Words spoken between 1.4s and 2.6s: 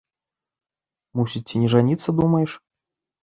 ці не жаніцца думаеш?